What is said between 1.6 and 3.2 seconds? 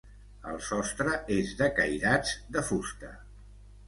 cairats de fusta.